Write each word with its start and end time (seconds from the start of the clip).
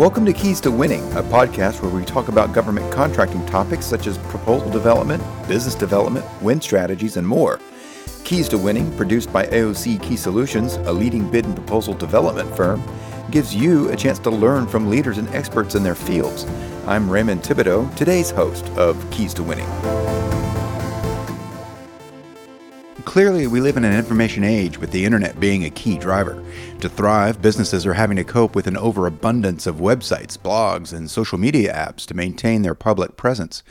Welcome 0.00 0.24
to 0.24 0.32
Keys 0.32 0.62
to 0.62 0.70
Winning, 0.70 1.02
a 1.12 1.22
podcast 1.22 1.82
where 1.82 1.90
we 1.90 2.06
talk 2.06 2.28
about 2.28 2.54
government 2.54 2.90
contracting 2.90 3.44
topics 3.44 3.84
such 3.84 4.06
as 4.06 4.16
proposal 4.16 4.70
development, 4.70 5.22
business 5.46 5.74
development, 5.74 6.24
win 6.40 6.58
strategies, 6.58 7.18
and 7.18 7.28
more. 7.28 7.60
Keys 8.24 8.48
to 8.48 8.56
Winning, 8.56 8.96
produced 8.96 9.30
by 9.30 9.44
AOC 9.48 10.02
Key 10.02 10.16
Solutions, 10.16 10.76
a 10.76 10.90
leading 10.90 11.30
bid 11.30 11.44
and 11.44 11.54
proposal 11.54 11.92
development 11.92 12.56
firm, 12.56 12.82
gives 13.30 13.54
you 13.54 13.90
a 13.90 13.96
chance 13.96 14.18
to 14.20 14.30
learn 14.30 14.66
from 14.66 14.88
leaders 14.88 15.18
and 15.18 15.28
experts 15.34 15.74
in 15.74 15.82
their 15.82 15.94
fields. 15.94 16.46
I'm 16.86 17.10
Raymond 17.10 17.42
Thibodeau, 17.42 17.94
today's 17.94 18.30
host 18.30 18.64
of 18.78 18.96
Keys 19.10 19.34
to 19.34 19.42
Winning. 19.42 19.68
Clearly, 23.10 23.48
we 23.48 23.60
live 23.60 23.76
in 23.76 23.82
an 23.82 23.92
information 23.92 24.44
age 24.44 24.78
with 24.78 24.92
the 24.92 25.04
internet 25.04 25.40
being 25.40 25.64
a 25.64 25.70
key 25.70 25.98
driver. 25.98 26.40
To 26.78 26.88
thrive, 26.88 27.42
businesses 27.42 27.84
are 27.84 27.94
having 27.94 28.16
to 28.18 28.22
cope 28.22 28.54
with 28.54 28.68
an 28.68 28.76
overabundance 28.76 29.66
of 29.66 29.78
websites, 29.78 30.38
blogs, 30.38 30.92
and 30.92 31.10
social 31.10 31.36
media 31.36 31.74
apps 31.74 32.06
to 32.06 32.14
maintain 32.14 32.62
their 32.62 32.76
public 32.76 33.16
presence. 33.16 33.64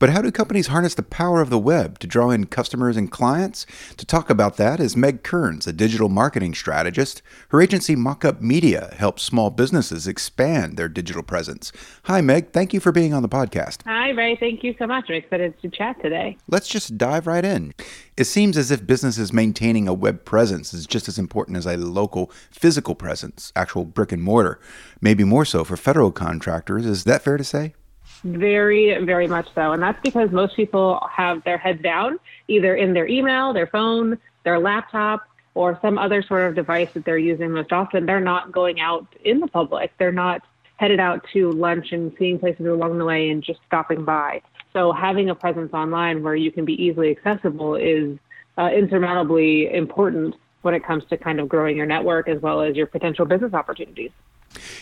But 0.00 0.08
how 0.08 0.22
do 0.22 0.32
companies 0.32 0.68
harness 0.68 0.94
the 0.94 1.02
power 1.02 1.42
of 1.42 1.50
the 1.50 1.58
web 1.58 1.98
to 1.98 2.06
draw 2.06 2.30
in 2.30 2.46
customers 2.46 2.96
and 2.96 3.10
clients? 3.10 3.66
To 3.98 4.06
talk 4.06 4.30
about 4.30 4.56
that 4.56 4.80
is 4.80 4.96
Meg 4.96 5.22
Kearns, 5.22 5.66
a 5.66 5.74
digital 5.74 6.08
marketing 6.08 6.54
strategist. 6.54 7.20
Her 7.50 7.60
agency 7.60 7.94
Mockup 7.96 8.40
Media 8.40 8.94
helps 8.96 9.22
small 9.22 9.50
businesses 9.50 10.08
expand 10.08 10.78
their 10.78 10.88
digital 10.88 11.22
presence. 11.22 11.70
Hi, 12.04 12.22
Meg. 12.22 12.50
Thank 12.50 12.72
you 12.72 12.80
for 12.80 12.92
being 12.92 13.12
on 13.12 13.20
the 13.20 13.28
podcast. 13.28 13.82
Hi, 13.84 14.08
Ray. 14.08 14.36
Thank 14.36 14.64
you 14.64 14.74
so 14.78 14.86
much. 14.86 15.04
I'm 15.10 15.16
excited 15.16 15.60
to 15.60 15.68
chat 15.68 16.00
today. 16.00 16.38
Let's 16.48 16.68
just 16.68 16.96
dive 16.96 17.26
right 17.26 17.44
in. 17.44 17.74
It 18.16 18.24
seems 18.24 18.56
as 18.56 18.70
if 18.70 18.86
businesses 18.86 19.34
maintaining 19.34 19.86
a 19.86 19.92
web 19.92 20.24
presence 20.24 20.72
is 20.72 20.86
just 20.86 21.08
as 21.08 21.18
important 21.18 21.58
as 21.58 21.66
a 21.66 21.76
local 21.76 22.30
physical 22.50 22.94
presence, 22.94 23.52
actual 23.54 23.84
brick 23.84 24.12
and 24.12 24.22
mortar. 24.22 24.60
Maybe 25.02 25.24
more 25.24 25.44
so 25.44 25.62
for 25.62 25.76
federal 25.76 26.10
contractors. 26.10 26.86
Is 26.86 27.04
that 27.04 27.20
fair 27.20 27.36
to 27.36 27.44
say? 27.44 27.74
Very, 28.22 29.02
very 29.04 29.26
much 29.26 29.48
so. 29.54 29.72
And 29.72 29.82
that's 29.82 30.00
because 30.02 30.30
most 30.30 30.54
people 30.56 31.06
have 31.10 31.42
their 31.44 31.58
heads 31.58 31.82
down, 31.82 32.18
either 32.48 32.74
in 32.76 32.92
their 32.92 33.06
email, 33.06 33.52
their 33.52 33.66
phone, 33.66 34.18
their 34.44 34.58
laptop, 34.58 35.22
or 35.54 35.78
some 35.82 35.98
other 35.98 36.22
sort 36.22 36.46
of 36.48 36.54
device 36.54 36.88
that 36.94 37.04
they're 37.04 37.18
using 37.18 37.52
most 37.52 37.72
often. 37.72 38.06
They're 38.06 38.20
not 38.20 38.52
going 38.52 38.80
out 38.80 39.06
in 39.24 39.40
the 39.40 39.48
public. 39.48 39.92
They're 39.98 40.12
not 40.12 40.42
headed 40.76 41.00
out 41.00 41.26
to 41.32 41.50
lunch 41.52 41.92
and 41.92 42.12
seeing 42.18 42.38
places 42.38 42.66
along 42.66 42.98
the 42.98 43.04
way 43.04 43.30
and 43.30 43.42
just 43.42 43.60
stopping 43.66 44.04
by. 44.04 44.40
So 44.72 44.92
having 44.92 45.28
a 45.28 45.34
presence 45.34 45.72
online 45.72 46.22
where 46.22 46.36
you 46.36 46.52
can 46.52 46.64
be 46.64 46.80
easily 46.82 47.10
accessible 47.10 47.74
is 47.74 48.18
uh, 48.56 48.70
insurmountably 48.70 49.72
important 49.74 50.36
when 50.62 50.74
it 50.74 50.84
comes 50.84 51.04
to 51.10 51.16
kind 51.16 51.40
of 51.40 51.48
growing 51.48 51.76
your 51.76 51.86
network 51.86 52.28
as 52.28 52.40
well 52.40 52.60
as 52.60 52.76
your 52.76 52.86
potential 52.86 53.24
business 53.24 53.52
opportunities. 53.52 54.10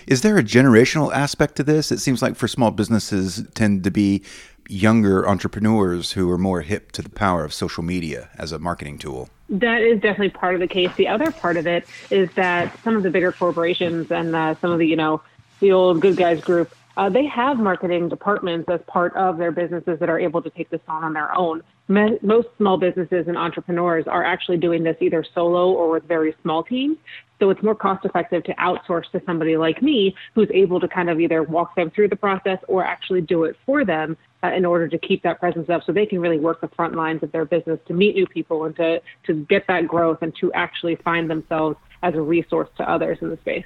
Is 0.07 0.23
there 0.23 0.39
a 0.39 0.43
generational 0.43 1.13
aspect 1.13 1.57
to 1.57 1.63
this? 1.63 1.93
It 1.93 1.99
seems 1.99 2.23
like 2.23 2.37
for 2.37 2.49
small 2.49 2.71
businesses 2.71 3.47
tend 3.55 3.85
to 3.85 3.91
be 3.91 4.23
younger 4.69 5.27
entrepreneurs 5.27 6.13
who 6.13 6.31
are 6.31 6.39
more 6.39 6.61
hip 6.61 6.93
to 6.93 7.03
the 7.03 7.09
power 7.09 7.45
of 7.45 7.55
social 7.55 7.83
media 7.83 8.29
as 8.37 8.53
a 8.53 8.59
marketing 8.59 8.99
tool. 8.99 9.31
That 9.49 9.81
is 9.81 10.01
definitely 10.01 10.31
part 10.31 10.55
of 10.55 10.61
the 10.61 10.67
case. 10.67 10.95
The 10.97 11.09
other 11.09 11.31
part 11.31 11.57
of 11.57 11.67
it 11.67 11.87
is 12.11 12.31
that 12.35 12.79
some 12.85 12.97
of 12.97 13.03
the 13.03 13.11
bigger 13.11 13.33
corporations 13.33 14.11
and 14.11 14.37
uh, 14.37 14.55
some 14.61 14.71
of 14.71 14.79
the, 14.79 14.87
you 14.87 14.97
know, 14.97 15.23
the 15.61 15.73
old 15.73 16.01
good 16.03 16.17
guys 16.17 16.41
group, 16.43 16.75
uh, 16.99 17.09
they 17.09 17.25
have 17.27 17.59
marketing 17.59 18.09
departments 18.09 18.69
as 18.69 18.81
part 18.87 19.15
of 19.15 19.39
their 19.39 19.53
businesses 19.53 19.99
that 20.01 20.11
are 20.11 20.19
able 20.19 20.43
to 20.43 20.51
take 20.51 20.69
this 20.69 20.81
on 20.89 21.05
on 21.05 21.13
their 21.15 21.35
own. 21.35 21.63
Most 21.89 22.49
small 22.59 22.77
businesses 22.77 23.29
and 23.29 23.39
entrepreneurs 23.39 24.07
are 24.07 24.25
actually 24.25 24.59
doing 24.59 24.83
this 24.83 24.97
either 25.01 25.25
solo 25.35 25.71
or 25.71 25.91
with 25.91 26.05
very 26.05 26.35
small 26.43 26.63
teams. 26.63 26.99
So 27.39 27.51
it's 27.51 27.63
more 27.63 27.75
cost 27.75 28.05
effective 28.05 28.45
to 28.45 28.55
outsource 28.55 29.11
to 29.13 29.23
somebody 29.25 29.57
like 29.57 29.81
me 29.83 30.15
who's 30.35 30.49
able 30.53 30.81
to 30.81 30.89
kind 30.89 31.09
of 31.09 31.21
either 31.21 31.43
walk 31.43 31.77
them 31.77 31.91
through 31.91 32.09
the 32.09 32.17
process 32.17 32.59
or 32.69 32.85
actually 32.85 33.21
do 33.21 33.45
it 33.45 33.57
for 33.65 33.85
them 33.85 34.17
uh, 34.43 34.49
in 34.49 34.65
order 34.65 34.89
to 34.89 34.99
keep 34.99 35.23
that 35.23 35.39
presence 35.39 35.69
up 35.71 35.83
so 35.85 35.93
they 35.93 36.07
can 36.07 36.21
really 36.21 36.39
work 36.39 36.61
the 36.61 36.69
front 36.69 36.95
lines 36.95 37.23
of 37.23 37.33
their 37.33 37.45
business 37.45 37.79
to 37.87 37.95
meet 37.95 38.15
new 38.15 38.27
people 38.27 38.65
and 38.65 38.77
to, 38.77 39.01
to 39.25 39.35
get 39.47 39.67
that 39.69 39.87
growth 39.87 40.19
and 40.23 40.35
to 40.37 40.53
actually 40.53 40.97
find 40.97 41.31
themselves 41.31 41.77
as 42.03 42.15
a 42.15 42.21
resource 42.21 42.69
to 42.77 42.89
others 42.89 43.19
in 43.21 43.31
the 43.31 43.37
space. 43.39 43.65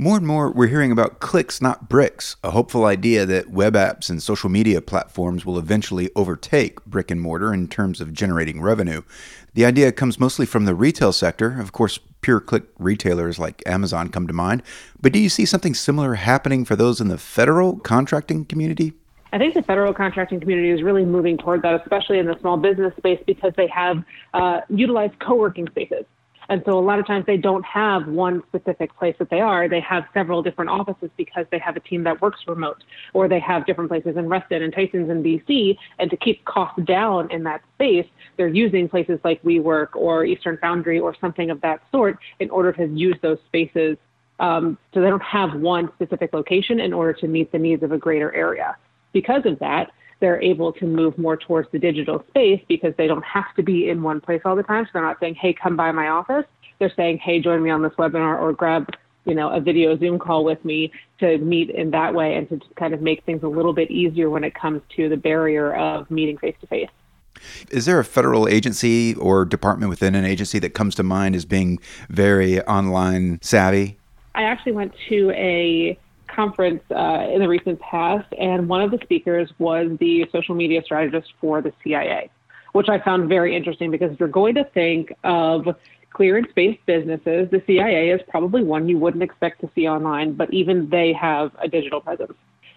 More 0.00 0.16
and 0.16 0.26
more, 0.26 0.50
we're 0.50 0.68
hearing 0.68 0.92
about 0.92 1.20
clicks, 1.20 1.60
not 1.60 1.90
bricks, 1.90 2.36
a 2.42 2.52
hopeful 2.52 2.86
idea 2.86 3.26
that 3.26 3.50
web 3.50 3.74
apps 3.74 4.08
and 4.08 4.22
social 4.22 4.48
media 4.48 4.80
platforms 4.80 5.44
will 5.44 5.58
eventually 5.58 6.08
overtake 6.16 6.82
brick 6.86 7.10
and 7.10 7.20
mortar 7.20 7.52
in 7.52 7.68
terms 7.68 8.00
of 8.00 8.14
generating 8.14 8.62
revenue. 8.62 9.02
The 9.52 9.66
idea 9.66 9.92
comes 9.92 10.18
mostly 10.18 10.46
from 10.46 10.64
the 10.64 10.74
retail 10.74 11.12
sector. 11.12 11.60
Of 11.60 11.72
course, 11.72 11.98
pure 12.22 12.40
click 12.40 12.62
retailers 12.78 13.38
like 13.38 13.62
Amazon 13.66 14.08
come 14.08 14.26
to 14.26 14.32
mind. 14.32 14.62
But 15.02 15.12
do 15.12 15.18
you 15.18 15.28
see 15.28 15.44
something 15.44 15.74
similar 15.74 16.14
happening 16.14 16.64
for 16.64 16.76
those 16.76 17.02
in 17.02 17.08
the 17.08 17.18
federal 17.18 17.78
contracting 17.80 18.46
community? 18.46 18.94
I 19.34 19.38
think 19.38 19.52
the 19.52 19.62
federal 19.62 19.92
contracting 19.92 20.40
community 20.40 20.70
is 20.70 20.82
really 20.82 21.04
moving 21.04 21.36
toward 21.36 21.60
that, 21.60 21.78
especially 21.82 22.18
in 22.18 22.24
the 22.24 22.38
small 22.40 22.56
business 22.56 22.96
space, 22.96 23.22
because 23.26 23.52
they 23.58 23.66
have 23.66 24.02
uh, 24.32 24.62
utilized 24.70 25.18
co 25.18 25.34
working 25.34 25.66
spaces. 25.66 26.06
And 26.50 26.62
so 26.66 26.76
a 26.76 26.80
lot 26.80 26.98
of 26.98 27.06
times 27.06 27.24
they 27.26 27.36
don't 27.36 27.64
have 27.64 28.08
one 28.08 28.42
specific 28.48 28.94
place 28.96 29.14
that 29.20 29.30
they 29.30 29.40
are. 29.40 29.68
They 29.68 29.80
have 29.80 30.04
several 30.12 30.42
different 30.42 30.68
offices 30.68 31.08
because 31.16 31.46
they 31.52 31.60
have 31.60 31.76
a 31.76 31.80
team 31.80 32.02
that 32.02 32.20
works 32.20 32.40
remote, 32.48 32.82
or 33.14 33.28
they 33.28 33.38
have 33.38 33.66
different 33.66 33.88
places 33.88 34.16
in 34.16 34.28
Reston 34.28 34.60
and 34.64 34.74
Tysons 34.74 35.10
in 35.10 35.22
DC. 35.22 35.76
And 36.00 36.10
to 36.10 36.16
keep 36.16 36.44
costs 36.44 36.82
down 36.84 37.30
in 37.30 37.44
that 37.44 37.62
space, 37.76 38.06
they're 38.36 38.48
using 38.48 38.88
places 38.88 39.20
like 39.22 39.40
WeWork 39.44 39.94
or 39.94 40.24
Eastern 40.24 40.58
Foundry 40.60 40.98
or 40.98 41.14
something 41.20 41.50
of 41.50 41.60
that 41.60 41.82
sort 41.92 42.18
in 42.40 42.50
order 42.50 42.72
to 42.72 42.86
use 42.86 43.16
those 43.22 43.38
spaces. 43.46 43.96
Um, 44.40 44.76
so 44.92 45.00
they 45.00 45.08
don't 45.08 45.22
have 45.22 45.54
one 45.54 45.88
specific 45.94 46.32
location 46.32 46.80
in 46.80 46.92
order 46.92 47.12
to 47.12 47.28
meet 47.28 47.52
the 47.52 47.58
needs 47.58 47.84
of 47.84 47.92
a 47.92 47.98
greater 47.98 48.34
area. 48.34 48.76
Because 49.12 49.42
of 49.44 49.60
that, 49.60 49.92
they're 50.20 50.40
able 50.40 50.72
to 50.74 50.86
move 50.86 51.16
more 51.18 51.36
towards 51.36 51.70
the 51.72 51.78
digital 51.78 52.24
space 52.28 52.62
because 52.68 52.94
they 52.96 53.06
don't 53.06 53.24
have 53.24 53.54
to 53.56 53.62
be 53.62 53.88
in 53.88 54.02
one 54.02 54.20
place 54.20 54.42
all 54.44 54.54
the 54.54 54.62
time. 54.62 54.84
So 54.84 54.90
they're 54.94 55.02
not 55.02 55.18
saying, 55.18 55.34
hey, 55.34 55.54
come 55.54 55.76
by 55.76 55.92
my 55.92 56.08
office. 56.08 56.44
They're 56.78 56.92
saying, 56.94 57.18
hey, 57.18 57.40
join 57.40 57.62
me 57.62 57.70
on 57.70 57.82
this 57.82 57.92
webinar 57.98 58.40
or 58.40 58.52
grab 58.52 58.94
you 59.26 59.34
know 59.34 59.50
a 59.50 59.60
video 59.60 59.96
zoom 59.98 60.18
call 60.18 60.44
with 60.44 60.64
me 60.64 60.90
to 61.18 61.38
meet 61.38 61.70
in 61.70 61.90
that 61.90 62.14
way 62.14 62.34
and 62.34 62.48
to 62.48 62.56
just 62.56 62.74
kind 62.76 62.94
of 62.94 63.02
make 63.02 63.22
things 63.24 63.42
a 63.42 63.48
little 63.48 63.72
bit 63.72 63.90
easier 63.90 64.30
when 64.30 64.44
it 64.44 64.54
comes 64.54 64.80
to 64.96 65.08
the 65.08 65.16
barrier 65.16 65.74
of 65.74 66.10
meeting 66.10 66.38
face 66.38 66.56
to 66.60 66.66
face 66.66 66.88
is 67.70 67.84
there 67.86 67.98
a 67.98 68.04
federal 68.04 68.48
agency 68.48 69.14
or 69.16 69.44
department 69.44 69.90
within 69.90 70.14
an 70.14 70.24
agency 70.24 70.58
that 70.58 70.70
comes 70.70 70.94
to 70.94 71.02
mind 71.02 71.34
as 71.34 71.44
being 71.44 71.78
very 72.08 72.62
online 72.62 73.38
savvy 73.42 73.98
i 74.34 74.42
actually 74.42 74.72
went 74.72 74.92
to 75.08 75.30
a 75.32 75.98
conference 76.34 76.82
uh, 76.90 77.26
in 77.32 77.40
the 77.40 77.48
recent 77.48 77.80
past, 77.80 78.26
and 78.38 78.68
one 78.68 78.82
of 78.82 78.90
the 78.90 78.98
speakers 79.02 79.50
was 79.58 79.96
the 80.00 80.26
social 80.32 80.54
media 80.54 80.82
strategist 80.84 81.32
for 81.40 81.60
the 81.62 81.72
CIA, 81.82 82.30
which 82.72 82.88
I 82.88 82.98
found 83.00 83.28
very 83.28 83.56
interesting 83.56 83.90
because 83.90 84.12
if 84.12 84.20
you're 84.20 84.28
going 84.28 84.54
to 84.54 84.64
think 84.72 85.12
of 85.24 85.66
clearance-based 86.12 86.84
businesses, 86.86 87.48
the 87.50 87.62
CIA 87.66 88.10
is 88.10 88.20
probably 88.28 88.64
one 88.64 88.88
you 88.88 88.98
wouldn't 88.98 89.22
expect 89.22 89.60
to 89.60 89.70
see 89.74 89.86
online, 89.86 90.34
but 90.34 90.52
even 90.52 90.88
they 90.90 91.12
have 91.12 91.52
a 91.62 91.68
digital 91.68 92.00
presence. 92.00 92.34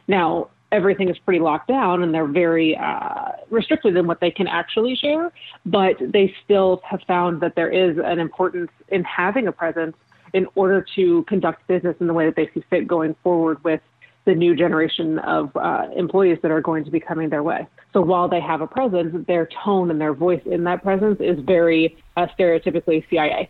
Now, 0.08 0.50
everything 0.72 1.08
is 1.08 1.18
pretty 1.20 1.40
locked 1.40 1.68
down 1.68 2.04
and 2.04 2.14
they're 2.14 2.28
very 2.28 2.76
uh, 2.76 3.32
restricted 3.50 3.96
in 3.96 4.08
what 4.08 4.20
they 4.20 4.32
can 4.32 4.48
actually 4.48 4.96
share, 4.96 5.32
but 5.66 5.96
they 6.00 6.34
still 6.44 6.82
have 6.84 7.00
found 7.08 7.42
that 7.42 7.56
there 7.56 7.70
is 7.70 7.98
an 8.04 8.20
importance 8.20 8.72
in 8.90 9.04
having 9.04 9.48
a 9.48 9.52
presence 9.52 9.96
in 10.34 10.48
order 10.56 10.86
to 10.96 11.24
conduct 11.24 11.66
business 11.68 11.96
in 12.00 12.08
the 12.08 12.14
way 12.14 12.26
that 12.26 12.36
they 12.36 12.50
see 12.54 12.64
fit 12.70 12.88
going 12.88 13.16
forward 13.24 13.64
with 13.64 13.82
the 14.26 14.34
new 14.34 14.56
generation 14.56 15.20
of 15.20 15.56
uh, 15.56 15.88
employees 15.96 16.40
that 16.42 16.52
are 16.52 16.62
going 16.62 16.86
to 16.86 16.92
be 16.92 17.00
coming 17.00 17.30
their 17.30 17.44
way. 17.44 17.68
So 17.92 18.02
while 18.02 18.30
they 18.30 18.40
have 18.40 18.62
a 18.62 18.68
presence, 18.68 19.26
their 19.28 19.50
tone 19.64 19.92
and 19.92 20.00
their 20.00 20.14
voice 20.14 20.42
in 20.46 20.64
that 20.64 20.82
presence 20.82 21.20
is 21.20 21.40
very 21.40 21.98
uh, 22.16 22.28
stereotypically 22.38 23.08
CIA. 23.10 23.50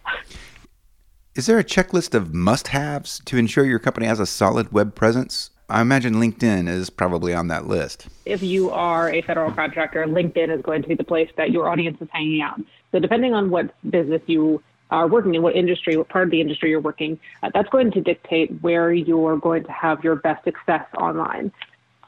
Is 1.35 1.45
there 1.45 1.59
a 1.59 1.63
checklist 1.63 2.13
of 2.13 2.33
must 2.33 2.69
haves 2.69 3.21
to 3.25 3.37
ensure 3.37 3.65
your 3.65 3.79
company 3.79 4.05
has 4.05 4.19
a 4.19 4.25
solid 4.25 4.71
web 4.71 4.95
presence? 4.95 5.51
I 5.69 5.81
imagine 5.81 6.15
LinkedIn 6.15 6.67
is 6.67 6.89
probably 6.89 7.33
on 7.33 7.47
that 7.47 7.67
list. 7.67 8.07
If 8.25 8.43
you 8.43 8.69
are 8.69 9.09
a 9.09 9.21
federal 9.21 9.51
contractor, 9.51 10.05
LinkedIn 10.05 10.55
is 10.55 10.61
going 10.61 10.81
to 10.83 10.87
be 10.87 10.95
the 10.95 11.03
place 11.03 11.29
that 11.37 11.51
your 11.51 11.69
audience 11.69 11.97
is 12.01 12.07
hanging 12.11 12.41
out. 12.41 12.59
So, 12.91 12.99
depending 12.99 13.33
on 13.33 13.49
what 13.49 13.73
business 13.89 14.21
you 14.27 14.61
are 14.93 15.07
working 15.07 15.33
in, 15.33 15.41
what 15.41 15.55
industry, 15.55 15.97
what 15.97 16.07
part 16.07 16.25
of 16.25 16.31
the 16.31 16.39
industry 16.39 16.69
you're 16.69 16.79
working, 16.79 17.19
uh, 17.41 17.49
that's 17.53 17.69
going 17.69 17.91
to 17.91 18.01
dictate 18.01 18.49
where 18.61 18.93
you're 18.93 19.37
going 19.37 19.63
to 19.63 19.71
have 19.71 20.03
your 20.03 20.15
best 20.15 20.43
success 20.43 20.85
online. 20.99 21.51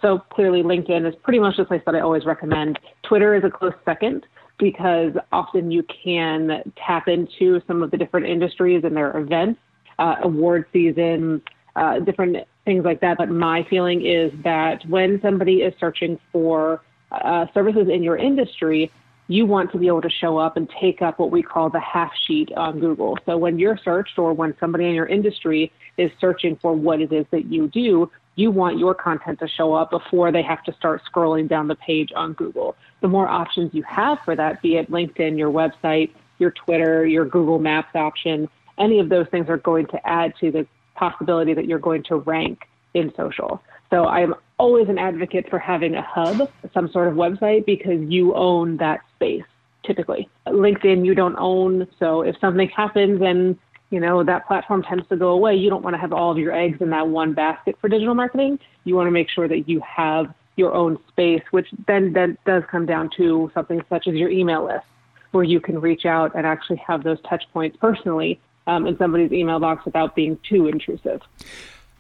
So 0.02 0.20
clearly, 0.30 0.62
LinkedIn 0.62 1.08
is 1.08 1.16
pretty 1.24 1.40
much 1.40 1.58
the 1.58 1.66
place 1.66 1.82
that 1.86 1.96
I 1.96 2.02
always 2.02 2.26
recommend. 2.26 2.78
Twitter 3.04 3.34
is 3.34 3.44
a 3.44 3.50
close 3.50 3.74
second 3.86 4.26
because 4.60 5.14
often 5.32 5.72
you 5.72 5.84
can 6.04 6.62
tap 6.76 7.08
into 7.08 7.60
some 7.66 7.82
of 7.82 7.90
the 7.92 7.98
different 7.98 8.28
industries 8.28 8.84
and 8.84 8.96
their 8.96 9.18
events, 9.18 9.60
uh, 9.98 10.16
award 10.22 10.66
seasons, 10.72 11.42
uh, 11.76 12.00
different 12.00 12.38
things 12.66 12.86
like 12.86 13.02
that. 13.02 13.18
But 13.18 13.30
my 13.30 13.66
feeling 13.70 14.06
is 14.06 14.32
that 14.44 14.86
when 14.88 15.20
somebody 15.22 15.64
is 15.64 15.74
searching 15.80 16.20
for 16.32 16.82
uh, 17.12 17.48
services 17.54 17.88
in 17.92 18.04
your 18.04 18.18
industry, 18.18 18.92
you 19.28 19.46
want 19.46 19.72
to 19.72 19.78
be 19.78 19.88
able 19.88 20.02
to 20.02 20.10
show 20.10 20.38
up 20.38 20.56
and 20.56 20.70
take 20.80 21.02
up 21.02 21.18
what 21.18 21.32
we 21.32 21.42
call 21.42 21.70
the 21.70 21.80
half 21.80 22.12
sheet 22.28 22.52
on 22.56 22.80
Google. 22.80 23.18
So 23.26 23.38
when 23.38 23.58
you're 23.58 23.78
searched 23.78 24.20
or 24.20 24.34
when 24.34 24.56
somebody 24.60 24.86
in 24.86 24.94
your 24.94 25.08
industry 25.08 25.72
is 25.98 26.12
searching 26.20 26.58
for 26.58 26.74
what 26.74 27.02
it 27.02 27.12
is 27.12 27.26
that 27.32 27.46
you 27.46 27.68
do, 27.68 28.12
you 28.36 28.52
want 28.52 28.78
your 28.78 28.94
content 28.94 29.40
to 29.40 29.48
show 29.48 29.74
up 29.74 29.90
before 29.90 30.32
they 30.32 30.44
have 30.44 30.64
to 30.66 30.74
start 30.74 31.02
scrolling 31.12 31.48
down 31.48 31.68
the 31.68 31.76
page 31.76 32.12
on 32.16 32.34
Google. 32.34 32.76
The 33.02 33.08
more 33.08 33.28
options 33.28 33.74
you 33.74 33.84
have 33.84 34.20
for 34.26 34.36
that, 34.36 34.62
be 34.62 34.76
it 34.76 34.92
LinkedIn, 34.92 35.38
your 35.38 35.52
website, 35.52 36.12
your 36.38 36.52
Twitter, 36.52 37.06
your 37.06 37.26
Google 37.26 37.60
Maps 37.60 37.96
option, 37.96 38.50
any 38.78 39.00
of 39.00 39.10
those 39.10 39.28
things 39.30 39.50
are 39.50 39.58
going 39.58 39.88
to 39.88 40.08
add 40.08 40.34
to 40.42 40.52
the 40.52 40.68
possibility 40.96 41.54
that 41.54 41.66
you're 41.66 41.80
going 41.80 42.04
to 42.04 42.18
rank 42.18 42.68
in 42.94 43.12
social. 43.16 43.62
So 43.90 44.06
I'm 44.06 44.36
always 44.58 44.90
an 44.90 44.98
advocate 44.98 45.50
for 45.50 45.60
having 45.60 45.96
a 45.96 46.02
hub, 46.02 46.50
some 46.74 46.90
sort 46.90 47.08
of 47.08 47.14
website, 47.14 47.66
because 47.66 48.02
you 48.10 48.34
own 48.34 48.78
that 48.78 49.02
space 49.26 49.44
typically. 49.86 50.28
LinkedIn, 50.48 51.06
you 51.06 51.14
don't 51.14 51.36
own. 51.38 51.88
So 52.00 52.22
if 52.22 52.36
something 52.40 52.70
happens 52.70 53.22
and 53.22 53.58
you 53.92 54.00
know 54.00 54.24
that 54.24 54.48
platform 54.48 54.84
tends 54.84 55.08
to 55.10 55.16
go 55.16 55.30
away, 55.30 55.56
you 55.56 55.70
don't 55.70 55.84
want 55.84 55.94
to 55.94 56.00
have 56.00 56.12
all 56.12 56.32
of 56.32 56.38
your 56.38 56.54
eggs 56.54 56.82
in 56.82 56.90
that 56.90 57.08
one 57.08 57.34
basket 57.34 57.78
for 57.80 57.88
digital 57.88 58.16
marketing. 58.16 58.60
You 58.84 58.96
want 58.96 59.08
to 59.08 59.12
make 59.12 59.30
sure 59.30 59.48
that 59.48 59.70
you 59.70 59.82
have 59.82 60.34
your 60.56 60.74
own 60.74 60.98
space, 61.10 61.44
which 61.52 61.68
then 61.88 62.14
then 62.14 62.38
does 62.46 62.64
come 62.70 62.86
down 62.86 63.10
to 63.18 63.52
something 63.54 63.82
such 63.90 64.08
as 64.08 64.16
your 64.16 64.30
email 64.30 64.66
list, 64.66 64.86
where 65.32 65.44
you 65.44 65.60
can 65.60 65.80
reach 65.80 66.06
out 66.06 66.34
and 66.36 66.46
actually 66.48 66.78
have 66.78 67.04
those 67.04 67.20
touch 67.30 67.44
points 67.54 67.78
personally 67.80 68.40
um, 68.68 68.88
in 68.88 68.98
somebody's 68.98 69.32
email 69.32 69.60
box 69.60 69.86
without 69.86 70.16
being 70.16 70.40
too 70.50 70.68
intrusive. 70.68 71.22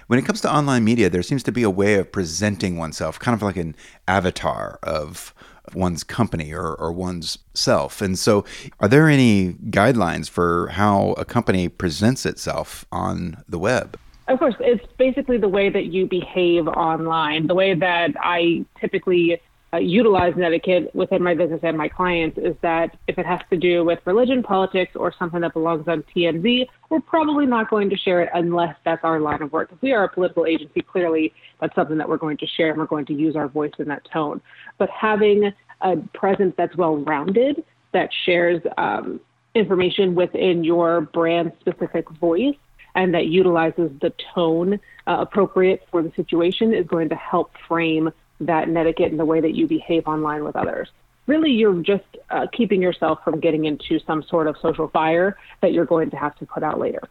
When 0.07 0.19
it 0.19 0.25
comes 0.25 0.42
to 0.42 0.54
online 0.54 0.83
media, 0.83 1.10
there 1.10 1.24
seems 1.24 1.42
to 1.44 1.51
be 1.51 1.63
a 1.63 1.69
way 1.69 1.95
of 1.95 2.12
presenting 2.12 2.77
oneself, 2.77 3.19
kind 3.19 3.36
of 3.36 3.42
like 3.42 3.57
an 3.57 3.75
avatar 4.07 4.77
of 4.83 5.33
one's 5.73 6.03
company 6.03 6.53
or, 6.53 6.73
or 6.75 6.91
one's 6.91 7.38
self. 7.53 8.01
And 8.01 8.17
so, 8.17 8.45
are 8.79 8.88
there 8.88 9.07
any 9.07 9.53
guidelines 9.69 10.29
for 10.29 10.67
how 10.67 11.13
a 11.13 11.25
company 11.25 11.69
presents 11.69 12.25
itself 12.25 12.85
on 12.91 13.44
the 13.47 13.59
web? 13.59 13.97
Of 14.27 14.39
course, 14.39 14.56
it's 14.59 14.85
basically 14.97 15.38
the 15.38 15.50
way 15.50 15.69
that 15.69 15.85
you 15.85 16.07
behave 16.07 16.67
online. 16.67 17.47
The 17.47 17.53
way 17.53 17.75
that 17.75 18.12
I 18.19 18.65
typically 18.79 19.39
uh, 19.73 19.77
utilize 19.77 20.33
Netiquette 20.38 20.94
within 20.95 21.21
my 21.21 21.33
business 21.33 21.59
and 21.63 21.77
my 21.77 21.88
clients 21.88 22.38
is 22.38 22.56
that 22.62 22.97
if 23.07 23.17
it 23.17 23.25
has 23.25 23.41
to 23.50 23.57
do 23.57 23.83
with 23.83 24.00
religion, 24.06 24.44
politics, 24.44 24.95
or 24.95 25.13
something 25.17 25.41
that 25.41 25.53
belongs 25.53 25.88
on 25.88 26.03
TMZ, 26.15 26.67
we're 26.89 27.00
probably 27.01 27.45
not 27.45 27.69
going 27.69 27.89
to 27.89 27.97
share 27.97 28.21
it 28.21 28.29
unless 28.33 28.75
that's 28.85 29.03
our 29.03 29.19
line 29.19 29.41
of 29.41 29.51
work. 29.51 29.69
If 29.71 29.81
we 29.81 29.91
are 29.91 30.03
a 30.03 30.09
political 30.09 30.45
agency, 30.45 30.81
clearly 30.81 31.33
that's 31.59 31.75
something 31.75 31.97
that 31.97 32.07
we're 32.07 32.17
going 32.17 32.38
to 32.38 32.47
share 32.47 32.69
and 32.69 32.77
we're 32.77 32.85
going 32.85 33.06
to 33.07 33.13
use 33.13 33.35
our 33.35 33.47
voice 33.47 33.73
in 33.79 33.88
that 33.89 34.07
tone. 34.12 34.39
But 34.77 34.89
having 34.89 35.51
a 35.81 35.97
presence 36.13 36.53
that's 36.57 36.75
well 36.77 36.97
rounded, 36.97 37.63
that 37.91 38.09
shares 38.25 38.62
um, 38.77 39.19
information 39.56 40.15
within 40.15 40.63
your 40.63 41.01
brand 41.01 41.51
specific 41.59 42.09
voice, 42.12 42.56
and 42.94 43.13
that 43.13 43.27
utilizes 43.27 43.91
the 44.01 44.13
tone 44.33 44.79
uh, 45.07 45.17
appropriate 45.19 45.83
for 45.91 46.01
the 46.01 46.12
situation 46.15 46.73
is 46.73 46.85
going 46.88 47.09
to 47.09 47.15
help 47.15 47.51
frame 47.67 48.09
that 48.39 48.69
netiquette 48.69 49.11
and 49.11 49.19
the 49.19 49.25
way 49.25 49.41
that 49.41 49.55
you 49.55 49.67
behave 49.67 50.07
online 50.07 50.43
with 50.43 50.55
others. 50.55 50.89
Really, 51.27 51.51
you're 51.51 51.81
just 51.81 52.03
uh, 52.29 52.47
keeping 52.53 52.81
yourself 52.81 53.19
from 53.23 53.39
getting 53.39 53.65
into 53.65 53.99
some 54.05 54.23
sort 54.23 54.47
of 54.47 54.55
social 54.61 54.87
fire 54.89 55.37
that 55.61 55.73
you're 55.73 55.85
going 55.85 56.11
to 56.11 56.17
have 56.17 56.35
to 56.37 56.45
put 56.45 56.61
out 56.61 56.79
later. 56.79 57.01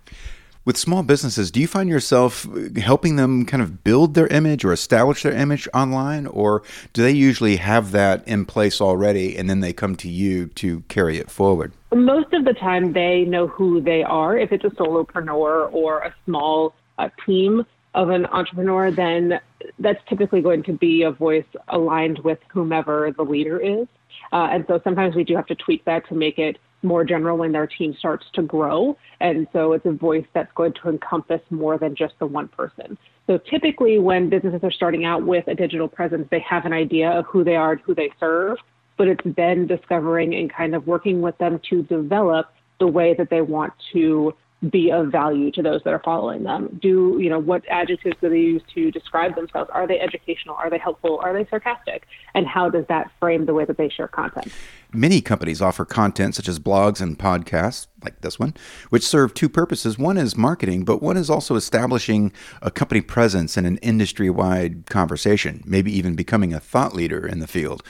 With 0.65 0.79
small 0.79 1.03
businesses, 1.03 1.51
do 1.51 1.61
you 1.61 1.67
find 1.67 1.91
yourself 1.91 2.47
helping 2.77 3.17
them 3.17 3.45
kind 3.45 3.63
of 3.63 3.85
build 3.85 4.15
their 4.15 4.29
image 4.29 4.65
or 4.65 4.73
establish 4.73 5.23
their 5.23 5.35
image 5.35 5.69
online, 5.75 6.27
or 6.27 6.63
do 6.95 7.03
they 7.03 7.11
usually 7.11 7.57
have 7.57 7.91
that 7.91 8.27
in 8.27 8.47
place 8.47 8.81
already 8.81 9.37
and 9.37 9.51
then 9.51 9.61
they 9.61 9.75
come 9.75 9.95
to 9.97 10.09
you 10.09 10.47
to 10.47 10.81
carry 10.83 11.19
it 11.19 11.31
forward? 11.31 11.73
Most 11.93 12.33
of 12.33 12.47
the 12.47 12.55
time, 12.55 12.95
they 12.95 13.25
know 13.25 13.47
who 13.47 13.83
they 13.83 14.05
are. 14.05 14.39
If 14.39 14.53
it's 14.53 14.65
a 14.65 14.71
solopreneur 14.71 15.71
or 15.73 16.01
a 16.01 16.15
small 16.25 16.75
uh, 16.99 17.11
team, 17.27 17.67
of 17.95 18.11
an 18.11 18.27
entrepreneur, 18.27 18.91
then 18.91 19.41
that's 19.79 20.01
typically 20.09 20.41
going 20.41 20.63
to 20.65 20.73
be 20.73 21.03
a 21.03 21.11
voice 21.11 21.45
aligned 21.69 22.19
with 22.21 22.39
whomever 22.53 23.13
the 23.17 23.23
leader 23.23 23.59
is. 23.59 23.87
Uh, 24.33 24.49
and 24.51 24.65
so 24.69 24.81
sometimes 24.85 25.15
we 25.15 25.25
do 25.25 25.35
have 25.35 25.47
to 25.47 25.55
tweak 25.55 25.85
that 25.85 26.07
to 26.09 26.15
make 26.15 26.39
it 26.39 26.59
more 26.83 27.05
general 27.05 27.39
when 27.39 27.53
their 27.53 27.67
team 27.67 27.95
starts 27.99 28.27
to 28.35 28.43
grow. 28.43 28.97
And 29.21 29.47
so 29.53 29.73
it's 29.73 29.87
a 29.87 29.93
voice 29.93 30.27
that's 30.35 30.53
going 30.55 30.75
to 30.83 30.91
encompass 30.91 31.41
more 31.51 31.79
than 31.79 31.97
just 31.97 32.15
the 32.19 32.27
one 32.27 32.49
person. 32.49 32.99
So 33.27 33.39
typically, 33.39 33.99
when 33.99 34.29
businesses 34.29 34.61
are 34.63 34.71
starting 34.71 35.05
out 35.05 35.27
with 35.27 35.49
a 35.49 35.55
digital 35.55 35.89
presence, 35.89 36.29
they 36.31 36.41
have 36.41 36.67
an 36.67 36.75
idea 36.75 37.11
of 37.11 37.25
who 37.27 37.43
they 37.43 37.57
are 37.57 37.73
and 37.73 37.81
who 37.81 37.95
they 37.95 38.11
serve, 38.21 38.59
but 38.99 39.09
it's 39.09 39.25
then 39.37 39.67
discovering 39.67 40.35
and 40.35 40.53
kind 40.53 40.75
of 40.75 40.87
working 40.87 41.23
with 41.23 41.37
them 41.39 41.59
to 41.71 41.83
develop 41.85 42.49
the 42.81 42.87
way 42.87 43.15
that 43.15 43.31
they 43.31 43.41
want 43.41 43.73
to 43.93 44.35
be 44.71 44.91
of 44.91 45.09
value 45.09 45.51
to 45.53 45.63
those 45.63 45.83
that 45.85 45.93
are 45.93 46.03
following 46.05 46.45
them? 46.45 46.79
Do, 46.81 47.19
you 47.21 47.29
know, 47.29 47.39
what 47.39 47.63
adjectives 47.69 48.17
do 48.21 48.29
they 48.29 48.39
use 48.39 48.63
to 48.75 48.91
describe 48.91 49.35
themselves? 49.35 49.71
Are 49.73 49.87
they 49.87 50.01
educational? 50.01 50.55
Are 50.57 50.71
they 50.71 50.79
helpful? 50.79 51.21
Are 51.23 51.33
they 51.33 51.49
sarcastic? 51.49 52.07
And 52.35 52.47
how 52.47 52.69
does 52.71 52.85
that 52.89 53.11
frame 53.21 53.47
the 53.47 53.55
way 53.55 53.65
that 53.65 53.77
they 53.77 53.89
share 53.89 54.09
content? 54.09 54.53
Many 54.93 55.21
companies 55.21 55.61
offer 55.61 55.85
content 55.85 56.37
such 56.37 56.49
as 56.49 56.61
blogs 56.61 57.01
and 57.01 57.19
podcasts, 57.19 57.89
like 58.05 58.21
this 58.21 58.39
one, 58.39 58.55
which 58.91 59.05
serve 59.05 59.35
two 59.35 59.49
purposes. 59.49 59.99
One 59.99 60.17
is 60.17 60.37
marketing, 60.37 60.85
but 60.85 61.03
one 61.03 61.17
is 61.17 61.29
also 61.29 61.57
establishing 61.57 62.33
a 62.63 62.71
company 62.71 63.01
presence 63.01 63.57
in 63.57 63.67
an 63.67 63.79
industry 63.79 64.31
wide 64.31 64.87
conversation, 64.87 65.65
maybe 65.67 65.91
even 65.97 66.15
becoming 66.15 66.55
a 66.55 66.61
thought 66.61 66.95
leader 66.95 67.27
in 67.27 67.41
the 67.41 67.49
field. 67.49 67.83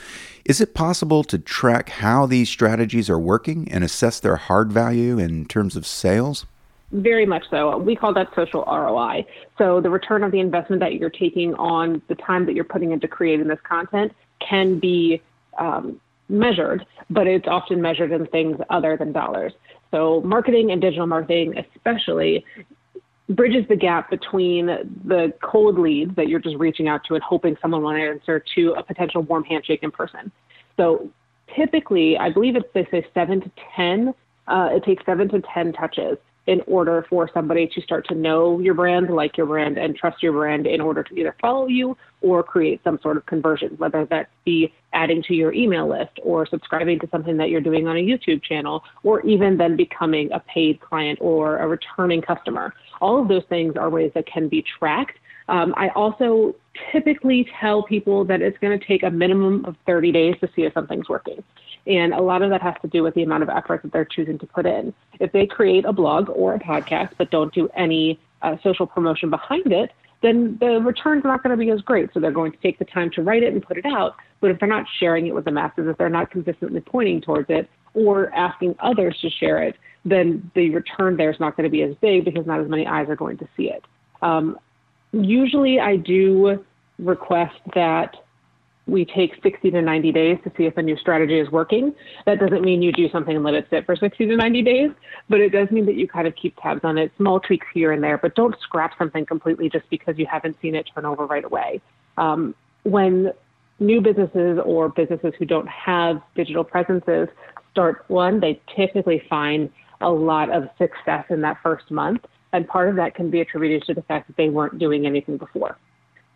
Is 0.47 0.62
it 0.62 0.75
possible 0.75 1.25
to 1.25 1.38
track 1.38 1.91
how 1.91 2.25
these 2.25 2.49
strategies 2.49 3.11
are 3.11 3.19
working 3.19 3.71
and 3.71 3.85
assess 3.85 4.19
their 4.19 4.37
hard 4.37 4.73
value 4.73 5.19
in 5.19 5.44
terms 5.44 5.76
of 5.76 5.87
sales? 5.87 6.47
Very 6.94 7.26
much 7.26 7.43
so. 7.50 7.76
We 7.76 7.96
call 7.96 8.14
that 8.14 8.29
social 8.37 8.64
ROI. 8.69 9.26
So 9.58 9.81
the 9.81 9.91
return 9.91 10.23
of 10.23 10.31
the 10.31 10.38
investment 10.38 10.79
that 10.79 10.94
you're 10.94 11.11
taking 11.11 11.52
on 11.56 12.00
the 12.06 12.14
time 12.14 12.46
that 12.46 12.55
you're 12.55 12.62
putting 12.62 12.93
into 12.93 13.08
creating 13.08 13.49
this 13.49 13.58
content 13.64 14.12
can 14.38 14.79
be 14.79 15.20
um, 15.58 16.00
measured, 16.29 16.87
but 17.11 17.26
it's 17.26 17.49
often 17.49 17.82
measured 17.82 18.12
in 18.12 18.26
things 18.26 18.58
other 18.70 18.96
than 18.96 19.11
dollars. 19.11 19.52
So 19.91 20.20
marketing 20.20 20.70
and 20.70 20.81
digital 20.81 21.08
marketing, 21.08 21.58
especially, 21.58 22.44
bridges 23.29 23.67
the 23.69 23.76
gap 23.76 24.08
between 24.08 24.67
the 24.67 25.32
cold 25.43 25.81
leads 25.81 26.14
that 26.14 26.29
you're 26.29 26.38
just 26.38 26.56
reaching 26.58 26.87
out 26.87 27.02
to 27.08 27.14
and 27.14 27.25
hoping 27.25 27.56
someone 27.61 27.82
will 27.82 27.90
answer 27.90 28.40
to 28.55 28.73
a 28.75 28.85
potential 28.85 29.23
warm 29.23 29.43
handshake 29.43 29.81
in 29.82 29.90
person. 29.90 30.30
So 30.76 31.11
typically, 31.57 32.16
I 32.18 32.30
believe 32.30 32.54
it's 32.54 32.68
they 32.73 32.87
say 32.92 33.04
seven 33.14 33.40
to 33.40 33.50
ten. 33.75 34.14
Uh, 34.47 34.68
it 34.73 34.85
takes 34.85 35.04
seven 35.04 35.28
to 35.30 35.42
ten 35.52 35.73
touches 35.73 36.18
in 36.46 36.60
order 36.66 37.06
for 37.08 37.30
somebody 37.32 37.66
to 37.66 37.80
start 37.80 38.06
to 38.08 38.14
know 38.14 38.58
your 38.60 38.74
brand, 38.74 39.08
like 39.08 39.36
your 39.36 39.46
brand, 39.46 39.78
and 39.78 39.96
trust 39.96 40.22
your 40.22 40.32
brand 40.32 40.66
in 40.66 40.80
order 40.80 41.02
to 41.02 41.14
either 41.18 41.34
follow 41.40 41.66
you 41.66 41.96
or 42.20 42.42
create 42.42 42.80
some 42.84 42.98
sort 43.02 43.16
of 43.16 43.24
conversion, 43.26 43.74
whether 43.78 44.04
that 44.06 44.28
be 44.44 44.72
adding 44.92 45.22
to 45.22 45.34
your 45.34 45.52
email 45.52 45.88
list 45.88 46.12
or 46.22 46.46
subscribing 46.46 46.98
to 46.98 47.08
something 47.10 47.36
that 47.36 47.50
you're 47.50 47.60
doing 47.60 47.86
on 47.86 47.96
a 47.96 48.00
YouTube 48.00 48.42
channel, 48.42 48.84
or 49.02 49.20
even 49.22 49.56
then 49.56 49.76
becoming 49.76 50.30
a 50.32 50.40
paid 50.40 50.80
client 50.80 51.18
or 51.20 51.58
a 51.58 51.66
returning 51.66 52.20
customer. 52.20 52.74
All 53.00 53.20
of 53.20 53.28
those 53.28 53.44
things 53.48 53.76
are 53.76 53.88
ways 53.90 54.12
that 54.14 54.26
can 54.26 54.48
be 54.48 54.64
tracked. 54.78 55.18
Um, 55.48 55.74
I 55.76 55.88
also 55.90 56.54
typically 56.92 57.48
tell 57.60 57.82
people 57.82 58.24
that 58.24 58.42
it's 58.42 58.58
going 58.58 58.78
to 58.78 58.84
take 58.84 59.02
a 59.02 59.10
minimum 59.10 59.64
of 59.64 59.76
30 59.86 60.12
days 60.12 60.34
to 60.40 60.48
see 60.54 60.62
if 60.62 60.72
something's 60.72 61.08
working. 61.08 61.42
And 61.86 62.14
a 62.14 62.20
lot 62.20 62.42
of 62.42 62.50
that 62.50 62.62
has 62.62 62.74
to 62.82 62.88
do 62.88 63.02
with 63.02 63.14
the 63.14 63.22
amount 63.22 63.42
of 63.42 63.50
effort 63.50 63.82
that 63.82 63.92
they're 63.92 64.06
choosing 64.06 64.38
to 64.38 64.46
put 64.46 64.64
in. 64.64 64.94
If 65.20 65.32
they 65.32 65.46
create 65.46 65.84
a 65.84 65.92
blog 65.92 66.30
or 66.30 66.54
a 66.54 66.58
podcast 66.58 67.10
but 67.18 67.30
don't 67.30 67.52
do 67.52 67.68
any 67.76 68.18
uh, 68.42 68.56
social 68.62 68.86
promotion 68.86 69.30
behind 69.30 69.72
it, 69.72 69.90
then 70.22 70.56
the 70.58 70.80
return's 70.80 71.24
not 71.24 71.42
going 71.42 71.50
to 71.50 71.62
be 71.62 71.70
as 71.70 71.82
great. 71.82 72.08
So 72.14 72.20
they're 72.20 72.30
going 72.30 72.52
to 72.52 72.58
take 72.58 72.78
the 72.78 72.86
time 72.86 73.10
to 73.10 73.22
write 73.22 73.42
it 73.42 73.52
and 73.52 73.62
put 73.62 73.76
it 73.76 73.84
out. 73.84 74.16
But 74.40 74.50
if 74.50 74.58
they're 74.58 74.68
not 74.68 74.86
sharing 74.98 75.26
it 75.26 75.34
with 75.34 75.44
the 75.44 75.50
masses, 75.50 75.86
if 75.86 75.98
they're 75.98 76.08
not 76.08 76.30
consistently 76.30 76.80
pointing 76.80 77.20
towards 77.20 77.50
it 77.50 77.68
or 77.92 78.32
asking 78.34 78.76
others 78.80 79.18
to 79.20 79.28
share 79.28 79.62
it, 79.62 79.76
then 80.06 80.50
the 80.54 80.70
return 80.70 81.18
there 81.18 81.30
is 81.30 81.38
not 81.40 81.56
going 81.56 81.64
to 81.64 81.70
be 81.70 81.82
as 81.82 81.94
big 81.96 82.24
because 82.24 82.46
not 82.46 82.60
as 82.60 82.68
many 82.68 82.86
eyes 82.86 83.08
are 83.10 83.16
going 83.16 83.36
to 83.36 83.48
see 83.56 83.70
it. 83.70 83.84
Um, 84.22 84.58
usually, 85.23 85.80
I 85.80 85.97
do 85.97 86.64
request 86.99 87.56
that 87.75 88.16
we 88.87 89.04
take 89.04 89.33
60 89.42 89.71
to 89.71 89.80
90 89.80 90.12
days 90.12 90.38
to 90.44 90.52
see 90.56 90.64
if 90.64 90.76
a 90.76 90.83
new 90.83 90.97
strategy 90.97 91.38
is 91.38 91.50
working. 91.50 91.94
That 92.26 92.38
doesn't 92.38 92.62
mean 92.62 92.83
you 92.83 92.92
do 92.92 93.09
something 93.09 93.35
and 93.35 93.44
let 93.44 93.54
it 93.54 93.66
sit 93.71 93.87
for 93.87 93.97
60 93.97 94.26
to 94.26 94.37
90 94.37 94.62
days, 94.62 94.90
but 95.28 95.40
it 95.40 95.50
does 95.50 95.71
mean 95.71 95.87
that 95.87 95.94
you 95.94 96.06
kind 96.06 96.26
of 96.26 96.37
keep 96.37 96.56
tabs 96.61 96.83
on 96.85 96.99
it, 96.99 97.11
small 97.16 97.40
tweaks 97.40 97.66
here 97.73 97.92
and 97.92 98.04
there, 98.04 98.18
but 98.18 98.35
don't 98.35 98.54
scrap 98.61 98.97
something 98.99 99.25
completely 99.25 99.71
just 99.71 99.88
because 99.88 100.18
you 100.18 100.26
haven't 100.26 100.56
seen 100.61 100.75
it 100.75 100.88
turn 100.94 101.06
over 101.06 101.25
right 101.26 101.44
away. 101.44 101.80
Um, 102.18 102.54
when 102.83 103.33
new 103.80 104.00
businesses 104.02 104.59
or 104.64 104.90
businesses 104.90 105.33
who 105.38 105.47
don't 105.47 105.68
have 105.68 106.21
digital 106.35 106.62
presences 106.62 107.28
start 107.71 108.04
one, 108.09 108.40
they 108.40 108.61
typically 108.76 109.23
find 109.30 109.71
a 110.00 110.11
lot 110.11 110.50
of 110.50 110.68
success 110.76 111.25
in 111.30 111.40
that 111.40 111.56
first 111.62 111.90
month. 111.90 112.25
And 112.54 112.68
part 112.68 112.88
of 112.88 112.94
that 112.96 113.16
can 113.16 113.30
be 113.30 113.40
attributed 113.40 113.82
to 113.88 113.94
the 113.94 114.02
fact 114.02 114.28
that 114.28 114.37
they 114.37 114.49
weren't 114.49 114.78
doing 114.78 115.06
anything 115.06 115.38
before. 115.38 115.76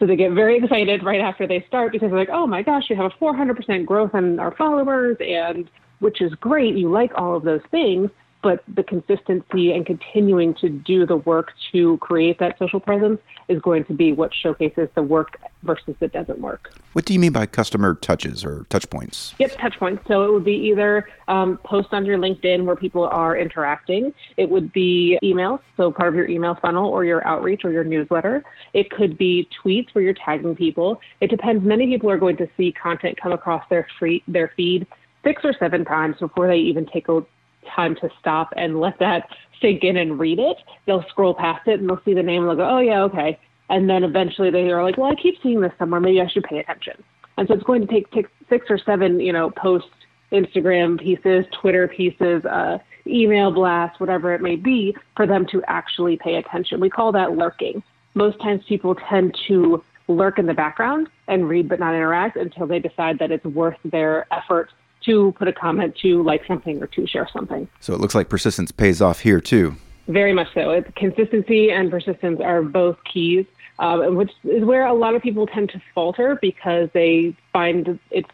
So 0.00 0.06
they 0.06 0.16
get 0.16 0.32
very 0.32 0.58
excited 0.58 1.04
right 1.04 1.20
after 1.20 1.46
they 1.46 1.64
start 1.68 1.92
because 1.92 2.10
they're 2.10 2.18
like, 2.18 2.28
oh 2.28 2.44
my 2.44 2.60
gosh, 2.60 2.90
you 2.90 2.96
have 2.96 3.12
a 3.12 3.24
400% 3.24 3.86
growth 3.86 4.16
in 4.16 4.40
our 4.40 4.50
followers, 4.56 5.16
and 5.20 5.70
which 6.00 6.20
is 6.20 6.34
great. 6.34 6.74
You 6.74 6.90
like 6.90 7.12
all 7.14 7.36
of 7.36 7.44
those 7.44 7.60
things 7.70 8.10
but 8.42 8.62
the 8.72 8.82
consistency 8.82 9.72
and 9.72 9.84
continuing 9.84 10.54
to 10.54 10.68
do 10.68 11.04
the 11.04 11.16
work 11.16 11.52
to 11.72 11.98
create 11.98 12.38
that 12.38 12.58
social 12.58 12.80
presence 12.80 13.20
is 13.48 13.60
going 13.60 13.84
to 13.86 13.94
be 13.94 14.12
what 14.12 14.32
showcases 14.34 14.88
the 14.94 15.02
work 15.02 15.38
versus 15.62 15.94
the 15.98 16.08
doesn't 16.08 16.38
work. 16.38 16.72
What 16.92 17.04
do 17.04 17.12
you 17.12 17.18
mean 17.18 17.32
by 17.32 17.46
customer 17.46 17.94
touches 17.94 18.44
or 18.44 18.66
touch 18.70 18.88
points? 18.90 19.34
Yep, 19.38 19.58
touch 19.58 19.78
points. 19.78 20.04
So 20.06 20.24
it 20.24 20.32
would 20.32 20.44
be 20.44 20.54
either 20.54 21.08
um, 21.26 21.58
post 21.64 21.88
on 21.92 22.06
your 22.06 22.18
LinkedIn 22.18 22.64
where 22.64 22.76
people 22.76 23.04
are 23.04 23.36
interacting. 23.36 24.12
It 24.36 24.48
would 24.50 24.72
be 24.72 25.18
emails, 25.22 25.60
so 25.76 25.90
part 25.90 26.08
of 26.08 26.14
your 26.14 26.28
email 26.28 26.56
funnel 26.60 26.88
or 26.88 27.04
your 27.04 27.26
outreach 27.26 27.64
or 27.64 27.72
your 27.72 27.84
newsletter. 27.84 28.44
It 28.72 28.90
could 28.90 29.18
be 29.18 29.48
tweets 29.64 29.88
where 29.94 30.04
you're 30.04 30.14
tagging 30.14 30.54
people. 30.54 31.00
It 31.20 31.30
depends. 31.30 31.64
Many 31.64 31.86
people 31.86 32.10
are 32.10 32.18
going 32.18 32.36
to 32.36 32.48
see 32.56 32.72
content 32.72 33.18
come 33.20 33.32
across 33.32 33.64
their 33.68 33.86
free, 33.98 34.22
their 34.28 34.52
feed 34.56 34.86
six 35.24 35.42
or 35.44 35.52
seven 35.58 35.84
times 35.84 36.16
before 36.20 36.46
they 36.46 36.58
even 36.58 36.86
take 36.86 37.08
a 37.08 37.24
time 37.74 37.94
to 37.96 38.08
stop 38.20 38.52
and 38.56 38.80
let 38.80 38.98
that 38.98 39.28
sink 39.60 39.84
in 39.84 39.96
and 39.96 40.18
read 40.18 40.38
it. 40.38 40.56
They'll 40.86 41.04
scroll 41.08 41.34
past 41.34 41.66
it 41.66 41.80
and 41.80 41.88
they'll 41.88 42.00
see 42.04 42.14
the 42.14 42.22
name 42.22 42.42
and 42.42 42.50
they'll 42.50 42.66
go, 42.66 42.76
oh, 42.76 42.80
yeah, 42.80 43.02
okay. 43.02 43.38
And 43.70 43.88
then 43.88 44.04
eventually 44.04 44.50
they 44.50 44.70
are 44.70 44.82
like, 44.82 44.96
well, 44.96 45.10
I 45.10 45.14
keep 45.14 45.36
seeing 45.42 45.60
this 45.60 45.72
somewhere. 45.78 46.00
Maybe 46.00 46.20
I 46.20 46.28
should 46.28 46.44
pay 46.44 46.58
attention. 46.58 47.02
And 47.36 47.46
so 47.46 47.54
it's 47.54 47.62
going 47.64 47.86
to 47.86 47.86
take 47.86 48.10
t- 48.10 48.26
six 48.48 48.66
or 48.68 48.78
seven, 48.78 49.20
you 49.20 49.32
know, 49.32 49.50
post 49.50 49.86
Instagram 50.32 51.00
pieces, 51.00 51.44
Twitter 51.60 51.88
pieces, 51.88 52.44
uh, 52.44 52.78
email 53.06 53.50
blasts, 53.50 54.00
whatever 54.00 54.34
it 54.34 54.40
may 54.40 54.56
be, 54.56 54.96
for 55.16 55.26
them 55.26 55.46
to 55.52 55.62
actually 55.68 56.16
pay 56.16 56.36
attention. 56.36 56.80
We 56.80 56.90
call 56.90 57.12
that 57.12 57.32
lurking. 57.32 57.82
Most 58.14 58.40
times 58.40 58.62
people 58.68 58.94
tend 59.08 59.36
to 59.48 59.82
lurk 60.08 60.38
in 60.38 60.46
the 60.46 60.54
background 60.54 61.08
and 61.28 61.48
read 61.48 61.68
but 61.68 61.78
not 61.78 61.94
interact 61.94 62.36
until 62.36 62.66
they 62.66 62.78
decide 62.78 63.18
that 63.18 63.30
it's 63.30 63.44
worth 63.44 63.76
their 63.84 64.26
effort 64.32 64.70
to 65.08 65.32
put 65.38 65.48
a 65.48 65.52
comment, 65.52 65.96
to 66.02 66.22
like 66.22 66.46
something, 66.46 66.82
or 66.82 66.86
to 66.88 67.06
share 67.06 67.28
something. 67.32 67.68
So 67.80 67.94
it 67.94 68.00
looks 68.00 68.14
like 68.14 68.28
persistence 68.28 68.70
pays 68.70 69.00
off 69.02 69.20
here 69.20 69.40
too. 69.40 69.74
Very 70.06 70.32
much 70.32 70.48
so. 70.54 70.70
It, 70.70 70.94
consistency 70.96 71.70
and 71.70 71.90
persistence 71.90 72.40
are 72.42 72.62
both 72.62 72.96
keys, 73.12 73.46
um, 73.78 74.16
which 74.16 74.30
is 74.44 74.64
where 74.64 74.86
a 74.86 74.94
lot 74.94 75.14
of 75.14 75.22
people 75.22 75.46
tend 75.46 75.70
to 75.70 75.82
falter 75.94 76.38
because 76.40 76.88
they 76.94 77.36
find 77.52 77.98
it's 78.10 78.30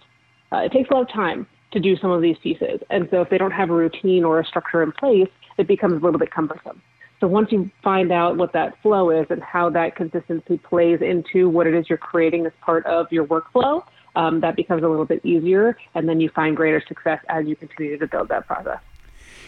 uh, 0.53 0.59
it 0.59 0.73
takes 0.73 0.91
a 0.91 0.95
lot 0.95 1.03
of 1.03 1.09
time 1.09 1.47
to 1.73 1.81
do 1.81 1.97
some 1.97 2.11
of 2.11 2.23
these 2.23 2.37
pieces, 2.43 2.81
and 2.91 3.09
so 3.11 3.21
if 3.23 3.31
they 3.31 3.39
don't 3.39 3.51
have 3.51 3.71
a 3.71 3.75
routine 3.75 4.23
or 4.25 4.39
a 4.39 4.45
structure 4.45 4.83
in 4.83 4.93
place, 4.93 5.31
it 5.59 5.67
becomes 5.67 5.95
a 5.95 6.05
little 6.05 6.21
bit 6.21 6.31
cumbersome. 6.31 6.81
So 7.21 7.29
once 7.29 7.51
you 7.51 7.71
find 7.83 8.13
out 8.13 8.37
what 8.37 8.53
that 8.53 8.81
flow 8.83 9.11
is 9.11 9.27
and 9.31 9.43
how 9.43 9.71
that 9.71 9.97
consistency 9.97 10.59
plays 10.59 11.01
into 11.01 11.49
what 11.49 11.67
it 11.67 11.75
is 11.75 11.89
you're 11.89 11.97
creating 11.97 12.45
as 12.45 12.53
part 12.61 12.85
of 12.87 13.11
your 13.11 13.25
workflow, 13.27 13.83
um, 14.17 14.41
that 14.41 14.57
becomes 14.57 14.83
a 14.83 14.89
little 14.89 15.05
bit 15.05 15.25
easier, 15.25 15.77
and 15.95 16.09
then 16.09 16.21
you 16.21 16.29
find 16.29 16.57
greater 16.57 16.83
success 16.87 17.21
as 17.29 17.47
you 17.47 17.57
continue 17.57 17.99
to 17.99 18.07
build 18.07 18.29
that 18.29 18.47
process. 18.47 18.81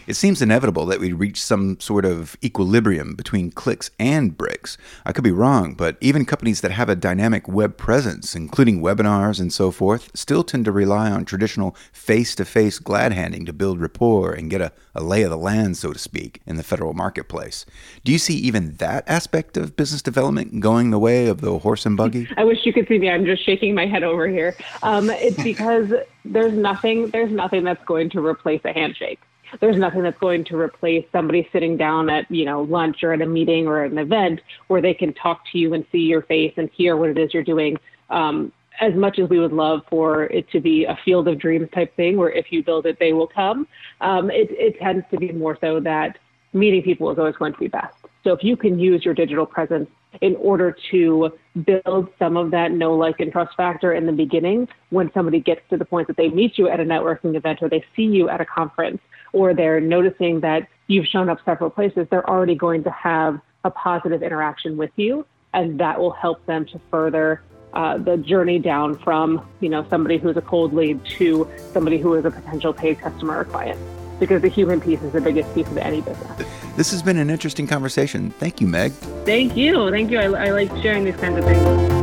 It 0.07 0.15
seems 0.15 0.41
inevitable 0.41 0.85
that 0.85 1.01
we 1.01 1.11
reach 1.11 1.43
some 1.43 1.81
sort 1.81 2.05
of 2.05 2.37
equilibrium 2.41 3.13
between 3.15 3.51
clicks 3.51 3.91
and 3.99 4.37
bricks. 4.37 4.77
I 5.05 5.11
could 5.11 5.25
be 5.25 5.31
wrong, 5.31 5.73
but 5.73 5.97
even 5.99 6.23
companies 6.23 6.61
that 6.61 6.71
have 6.71 6.87
a 6.87 6.95
dynamic 6.95 7.45
web 7.49 7.75
presence, 7.75 8.33
including 8.33 8.81
webinars 8.81 9.41
and 9.41 9.51
so 9.51 9.69
forth, 9.69 10.09
still 10.15 10.45
tend 10.45 10.63
to 10.63 10.71
rely 10.71 11.11
on 11.11 11.25
traditional 11.25 11.75
face 11.91 12.35
to 12.35 12.45
face 12.45 12.79
glad 12.79 13.11
handing 13.11 13.45
to 13.47 13.51
build 13.51 13.81
rapport 13.81 14.31
and 14.31 14.49
get 14.49 14.61
a, 14.61 14.71
a 14.95 15.03
lay 15.03 15.23
of 15.23 15.29
the 15.29 15.37
land, 15.37 15.75
so 15.75 15.91
to 15.91 15.99
speak, 15.99 16.41
in 16.45 16.55
the 16.55 16.63
federal 16.63 16.93
marketplace. 16.93 17.65
Do 18.05 18.13
you 18.13 18.17
see 18.17 18.35
even 18.35 18.75
that 18.75 19.03
aspect 19.09 19.57
of 19.57 19.75
business 19.75 20.01
development 20.01 20.61
going 20.61 20.91
the 20.91 20.99
way 20.99 21.27
of 21.27 21.41
the 21.41 21.59
horse 21.59 21.85
and 21.85 21.97
buggy? 21.97 22.29
I 22.37 22.45
wish 22.45 22.65
you 22.65 22.71
could 22.71 22.87
see 22.87 22.97
me. 22.97 23.09
I'm 23.09 23.25
just 23.25 23.45
shaking 23.45 23.75
my 23.75 23.87
head 23.87 24.03
over 24.03 24.29
here. 24.29 24.55
Um, 24.83 25.09
it's 25.09 25.43
because 25.43 25.91
there's 26.23 26.53
nothing 26.53 27.09
there's 27.09 27.31
nothing 27.31 27.65
that's 27.65 27.83
going 27.83 28.09
to 28.11 28.25
replace 28.25 28.61
a 28.63 28.71
handshake 28.71 29.19
there's 29.59 29.77
nothing 29.77 30.03
that's 30.03 30.17
going 30.19 30.43
to 30.45 30.57
replace 30.57 31.05
somebody 31.11 31.47
sitting 31.51 31.77
down 31.77 32.09
at 32.09 32.29
you 32.29 32.45
know 32.45 32.63
lunch 32.63 33.03
or 33.03 33.13
at 33.13 33.21
a 33.21 33.25
meeting 33.25 33.67
or 33.67 33.83
an 33.83 33.97
event 33.97 34.41
where 34.67 34.81
they 34.81 34.93
can 34.93 35.13
talk 35.13 35.41
to 35.51 35.57
you 35.57 35.73
and 35.73 35.85
see 35.91 35.99
your 35.99 36.21
face 36.21 36.53
and 36.57 36.69
hear 36.73 36.95
what 36.95 37.09
it 37.09 37.17
is 37.17 37.33
you're 37.33 37.43
doing. 37.43 37.77
Um, 38.09 38.51
as 38.79 38.93
much 38.93 39.17
as 39.17 39.27
we 39.27 39.39
would 39.39 39.53
love 39.53 39.81
for 39.89 40.25
it 40.25 40.47
to 40.51 40.59
be 40.59 40.85
a 40.85 40.95
field 41.03 41.27
of 41.27 41.39
dreams 41.39 41.67
type 41.73 41.95
thing 41.95 42.15
where 42.15 42.29
if 42.29 42.51
you 42.51 42.63
build 42.63 42.85
it 42.85 42.95
they 42.99 43.11
will 43.11 43.25
come 43.25 43.67
um, 44.01 44.29
it, 44.29 44.51
it 44.51 44.77
tends 44.77 45.03
to 45.09 45.17
be 45.17 45.31
more 45.31 45.57
so 45.59 45.79
that 45.79 46.19
meeting 46.53 46.81
people 46.81 47.11
is 47.11 47.17
always 47.17 47.35
going 47.35 47.53
to 47.53 47.59
be 47.59 47.67
best. 47.67 47.95
So 48.23 48.33
if 48.33 48.43
you 48.43 48.57
can 48.57 48.79
use 48.79 49.05
your 49.05 49.13
digital 49.13 49.45
presence 49.45 49.89
in 50.21 50.35
order 50.37 50.75
to 50.91 51.31
build 51.65 52.09
some 52.17 52.37
of 52.37 52.51
that 52.51 52.71
know, 52.71 52.95
like, 52.95 53.19
and 53.19 53.31
trust 53.31 53.55
factor 53.55 53.93
in 53.93 54.05
the 54.05 54.11
beginning 54.11 54.67
when 54.89 55.11
somebody 55.13 55.39
gets 55.39 55.61
to 55.69 55.77
the 55.77 55.85
point 55.85 56.07
that 56.07 56.17
they 56.17 56.29
meet 56.29 56.57
you 56.57 56.67
at 56.67 56.79
a 56.79 56.83
networking 56.83 57.35
event 57.35 57.59
or 57.61 57.69
they 57.69 57.83
see 57.95 58.03
you 58.03 58.29
at 58.29 58.41
a 58.41 58.45
conference 58.45 59.01
or 59.33 59.53
they're 59.53 59.79
noticing 59.79 60.41
that 60.41 60.67
you've 60.87 61.05
shown 61.05 61.29
up 61.29 61.39
several 61.45 61.69
places, 61.69 62.07
they're 62.09 62.27
already 62.29 62.55
going 62.55 62.83
to 62.83 62.91
have 62.91 63.39
a 63.63 63.71
positive 63.71 64.23
interaction 64.23 64.77
with 64.77 64.91
you. 64.95 65.25
And 65.53 65.79
that 65.79 65.99
will 65.99 66.11
help 66.11 66.45
them 66.45 66.65
to 66.67 66.79
further 66.91 67.41
uh, 67.73 67.97
the 67.97 68.17
journey 68.17 68.59
down 68.59 68.97
from, 68.97 69.47
you 69.59 69.69
know, 69.69 69.85
somebody 69.89 70.17
who's 70.17 70.37
a 70.37 70.41
cold 70.41 70.73
lead 70.73 71.03
to 71.05 71.49
somebody 71.73 71.97
who 71.97 72.13
is 72.13 72.25
a 72.25 72.31
potential 72.31 72.73
paid 72.73 72.99
customer 72.99 73.37
or 73.37 73.45
client. 73.45 73.79
Because 74.19 74.41
the 74.41 74.47
human 74.47 74.81
piece 74.81 75.01
is 75.01 75.13
the 75.13 75.21
biggest 75.21 75.53
piece 75.53 75.67
of 75.67 75.77
any 75.77 76.01
business. 76.01 76.47
This 76.75 76.91
has 76.91 77.03
been 77.03 77.17
an 77.17 77.29
interesting 77.29 77.67
conversation. 77.67 78.31
Thank 78.31 78.61
you, 78.61 78.67
Meg. 78.67 78.91
Thank 79.25 79.55
you. 79.55 79.91
Thank 79.91 80.09
you. 80.11 80.19
I, 80.19 80.47
I 80.47 80.51
like 80.51 80.69
sharing 80.81 81.05
these 81.05 81.15
kinds 81.17 81.37
of 81.37 81.45
things. 81.45 81.96